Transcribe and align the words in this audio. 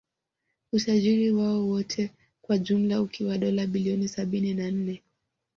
Utajiri 0.71 1.31
wao 1.31 1.67
wote 1.69 2.11
kwa 2.41 2.55
ujumla 2.55 3.01
ukiwa 3.01 3.37
dola 3.37 3.67
bilioni 3.67 4.07
sabini 4.07 4.53
na 4.53 4.71
nne 4.71 5.01